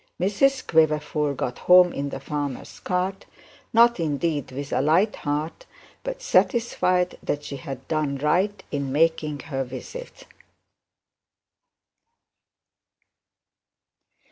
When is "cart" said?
2.79-3.27